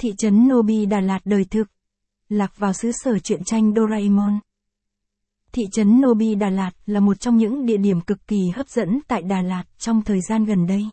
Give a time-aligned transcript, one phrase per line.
[0.00, 1.64] Thị trấn Nobi Đà Lạt đời thực.
[2.28, 4.38] Lạc vào xứ sở truyện tranh Doraemon.
[5.52, 9.00] Thị trấn Nobi Đà Lạt là một trong những địa điểm cực kỳ hấp dẫn
[9.08, 10.84] tại Đà Lạt trong thời gian gần đây.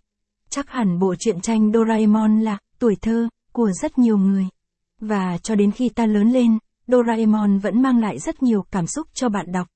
[0.49, 4.47] Chắc hẳn bộ truyện tranh Doraemon là tuổi thơ của rất nhiều người.
[5.01, 9.07] Và cho đến khi ta lớn lên, Doraemon vẫn mang lại rất nhiều cảm xúc
[9.13, 9.67] cho bạn đọc.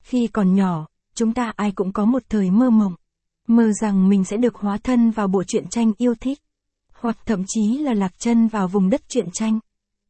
[0.00, 2.94] Khi còn nhỏ, chúng ta ai cũng có một thời mơ mộng.
[3.48, 6.38] Mơ rằng mình sẽ được hóa thân vào bộ truyện tranh yêu thích.
[7.00, 9.58] Hoặc thậm chí là lạc chân vào vùng đất truyện tranh.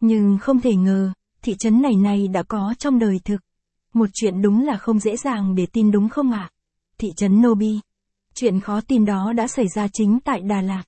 [0.01, 3.41] Nhưng không thể ngờ, thị trấn này này đã có trong đời thực.
[3.95, 6.51] Một chuyện đúng là không dễ dàng để tin đúng không ạ?
[6.99, 7.81] Thị trấn Nobi.
[8.35, 10.83] Chuyện khó tin đó đã xảy ra chính tại Đà Lạt.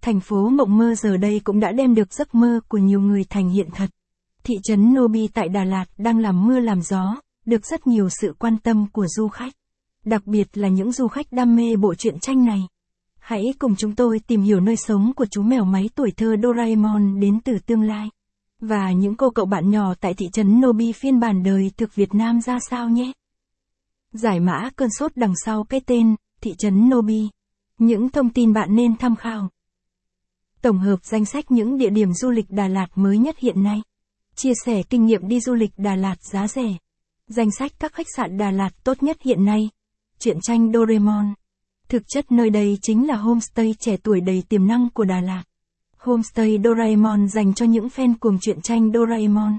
[0.00, 3.24] Thành phố mộng mơ giờ đây cũng đã đem được giấc mơ của nhiều người
[3.24, 3.90] thành hiện thật.
[4.44, 7.16] Thị trấn Nobi tại Đà Lạt đang làm mưa làm gió,
[7.46, 9.52] được rất nhiều sự quan tâm của du khách.
[10.04, 12.60] Đặc biệt là những du khách đam mê bộ truyện tranh này.
[13.22, 17.20] Hãy cùng chúng tôi tìm hiểu nơi sống của chú mèo máy tuổi thơ Doraemon
[17.20, 18.08] đến từ tương lai.
[18.60, 22.14] Và những cô cậu bạn nhỏ tại thị trấn Nobi phiên bản đời thực Việt
[22.14, 23.12] Nam ra sao nhé.
[24.12, 27.28] Giải mã cơn sốt đằng sau cái tên, thị trấn Nobi.
[27.78, 29.48] Những thông tin bạn nên tham khảo.
[30.62, 33.82] Tổng hợp danh sách những địa điểm du lịch Đà Lạt mới nhất hiện nay.
[34.34, 36.76] Chia sẻ kinh nghiệm đi du lịch Đà Lạt giá rẻ.
[37.26, 39.70] Danh sách các khách sạn Đà Lạt tốt nhất hiện nay.
[40.18, 41.34] Truyện tranh Doraemon.
[41.92, 45.42] Thực chất nơi đây chính là homestay trẻ tuổi đầy tiềm năng của Đà Lạt.
[45.98, 49.58] Homestay Doraemon dành cho những fan cuồng truyện tranh Doraemon.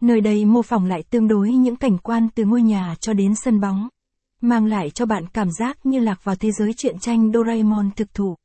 [0.00, 3.34] Nơi đây mô phỏng lại tương đối những cảnh quan từ ngôi nhà cho đến
[3.34, 3.88] sân bóng.
[4.40, 8.14] Mang lại cho bạn cảm giác như lạc vào thế giới truyện tranh Doraemon thực
[8.14, 8.36] thụ.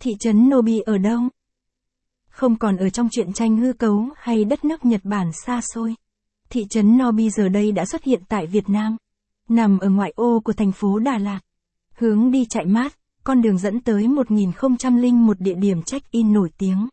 [0.00, 1.20] Thị trấn Nobi ở đâu?
[2.28, 5.94] Không còn ở trong truyện tranh hư cấu hay đất nước Nhật Bản xa xôi.
[6.50, 8.96] Thị trấn Nobi giờ đây đã xuất hiện tại Việt Nam.
[9.48, 11.40] Nằm ở ngoại ô của thành phố Đà Lạt.
[12.02, 16.88] Hướng đi chạy mát, con đường dẫn tới 1001 địa điểm check-in nổi tiếng.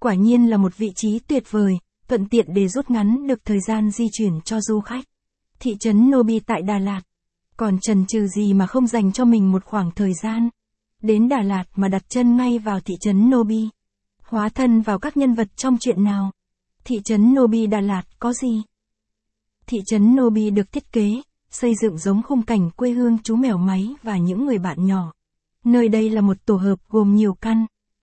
[0.00, 1.78] Quả nhiên là một vị trí tuyệt vời,
[2.08, 5.04] thuận tiện để rút ngắn được thời gian di chuyển cho du khách.
[5.60, 7.00] Thị trấn Nobi tại Đà Lạt.
[7.56, 10.48] Còn trần trừ gì mà không dành cho mình một khoảng thời gian.
[11.02, 13.68] Đến Đà Lạt mà đặt chân ngay vào thị trấn Nobi.
[14.22, 16.32] Hóa thân vào các nhân vật trong chuyện nào.
[16.84, 18.62] Thị trấn Nobi Đà Lạt có gì?
[19.66, 23.58] Thị trấn Nobi được thiết kế, xây dựng giống khung cảnh quê hương chú mèo
[23.58, 25.12] máy và những người bạn nhỏ.
[25.64, 27.66] Nơi đây là một tổ hợp gồm nhiều căn,